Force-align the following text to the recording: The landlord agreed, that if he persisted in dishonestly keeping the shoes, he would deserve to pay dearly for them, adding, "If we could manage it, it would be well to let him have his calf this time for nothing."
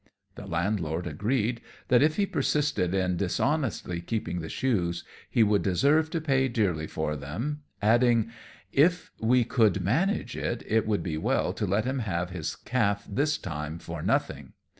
The 0.33 0.47
landlord 0.47 1.05
agreed, 1.05 1.61
that 1.89 2.01
if 2.01 2.15
he 2.15 2.25
persisted 2.25 2.95
in 2.95 3.17
dishonestly 3.17 4.01
keeping 4.01 4.39
the 4.39 4.49
shoes, 4.49 5.03
he 5.29 5.43
would 5.43 5.61
deserve 5.61 6.09
to 6.09 6.19
pay 6.19 6.47
dearly 6.47 6.87
for 6.87 7.15
them, 7.15 7.61
adding, 7.83 8.31
"If 8.71 9.11
we 9.19 9.43
could 9.43 9.83
manage 9.83 10.35
it, 10.35 10.63
it 10.65 10.87
would 10.87 11.03
be 11.03 11.19
well 11.19 11.53
to 11.53 11.67
let 11.67 11.85
him 11.85 11.99
have 11.99 12.31
his 12.31 12.55
calf 12.55 13.05
this 13.07 13.37
time 13.37 13.77
for 13.77 14.01
nothing." 14.01 14.53